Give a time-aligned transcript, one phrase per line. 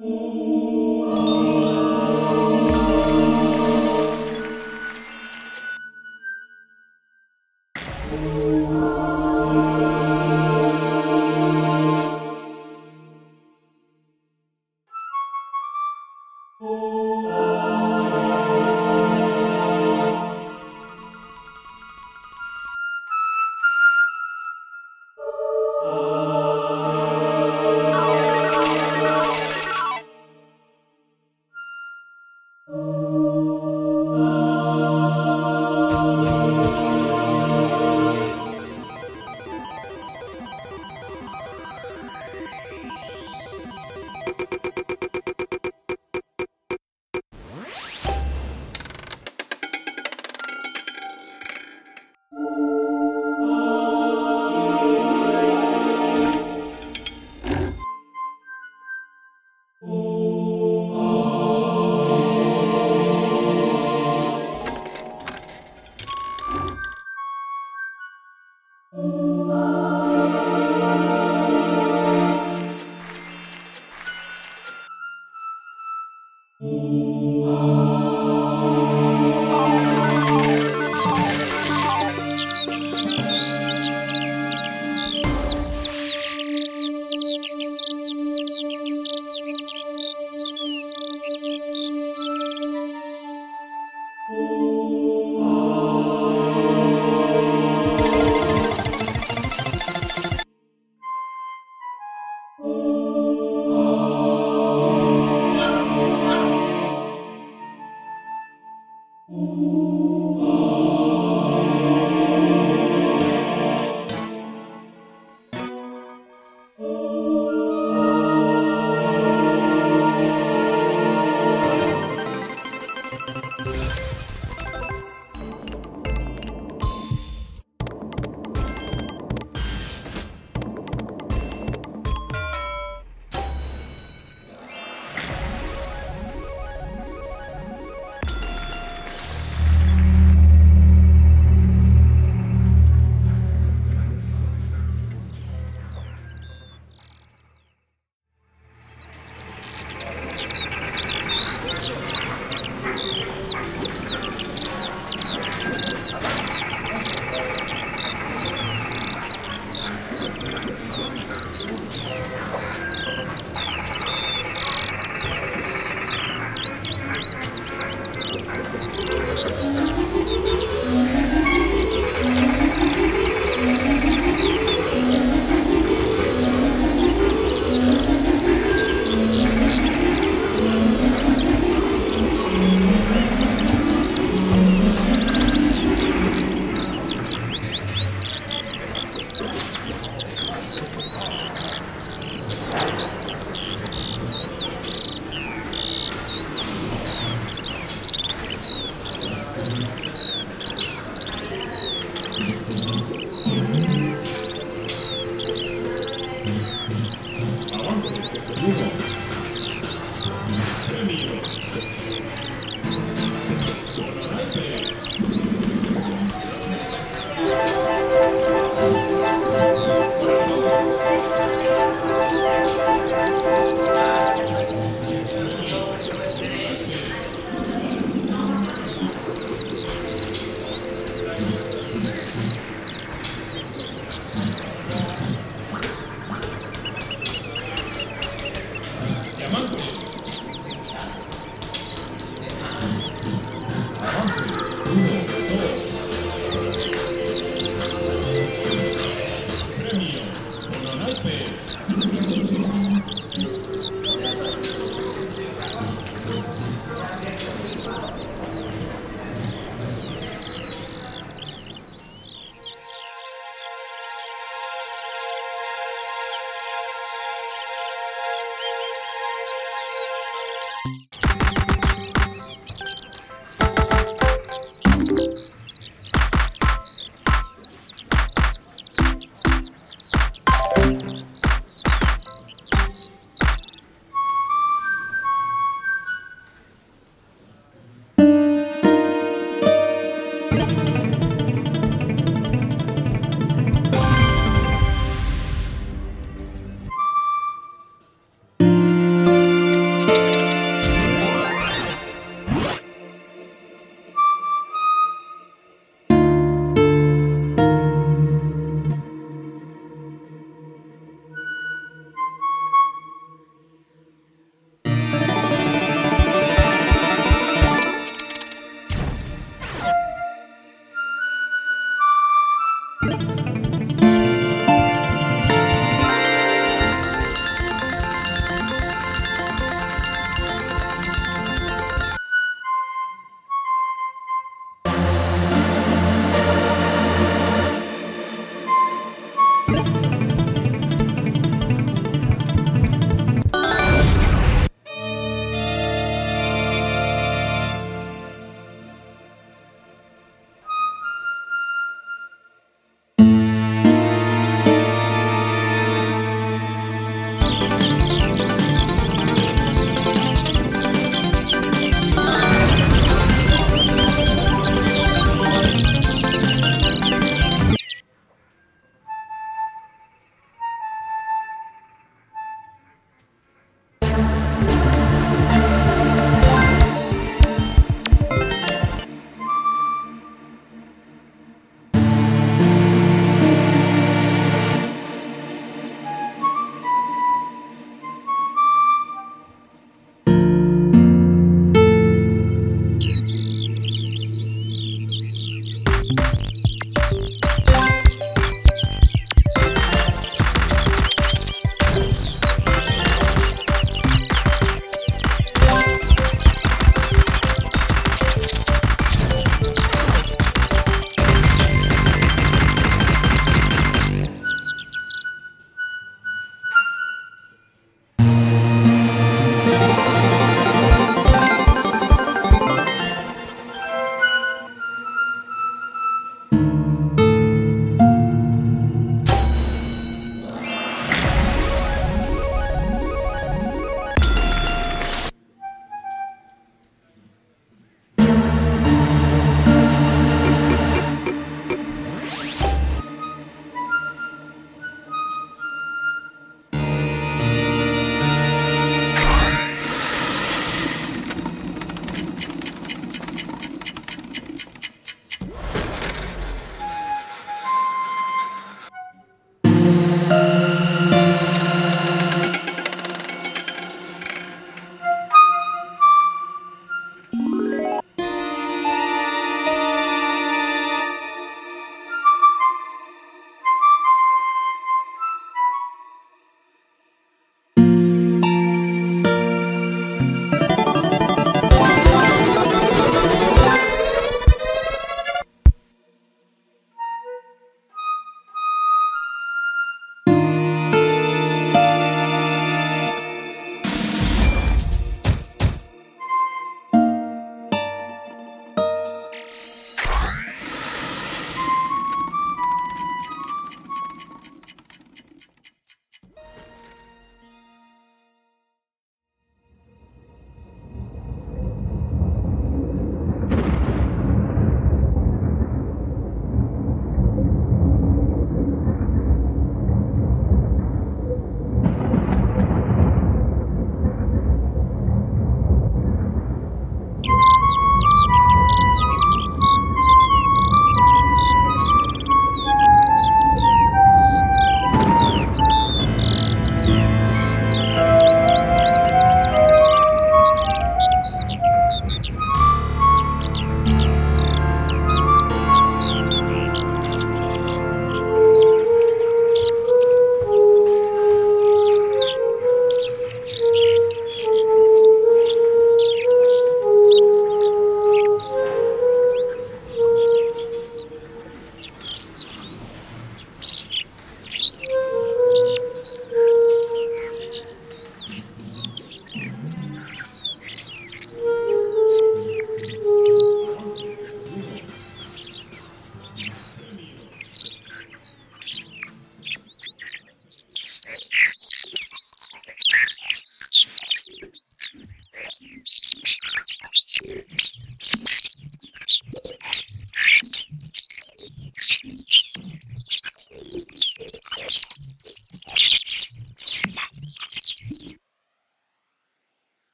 [0.00, 0.38] Oh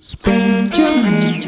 [0.00, 1.47] Spend your